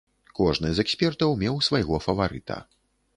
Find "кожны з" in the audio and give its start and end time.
0.37-0.83